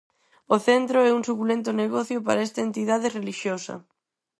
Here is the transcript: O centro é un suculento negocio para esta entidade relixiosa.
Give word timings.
O 0.55 0.57
centro 0.67 0.97
é 1.09 1.11
un 1.17 1.23
suculento 1.29 1.71
negocio 1.83 2.17
para 2.27 2.45
esta 2.47 2.61
entidade 2.67 3.11
relixiosa. 3.17 3.75